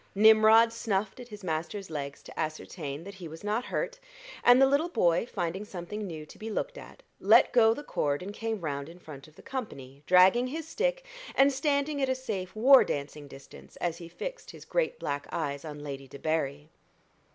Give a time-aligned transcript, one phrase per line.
[0.15, 3.99] Nimrod snuffed at his master's legs to ascertain that he was not hurt,
[4.43, 8.23] and the little boy, finding something new to be looked at, let go the cord
[8.23, 12.15] and came round in front of the company, dragging his stick, and standing at a
[12.15, 16.69] safe war dancing distance as he fixed his great black eyes on Lady Debarry.